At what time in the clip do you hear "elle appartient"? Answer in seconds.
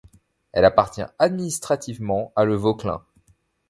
0.51-1.03